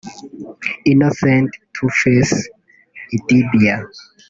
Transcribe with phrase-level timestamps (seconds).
[0.91, 2.33] Innocent (Tuface)
[3.17, 3.75] Idibia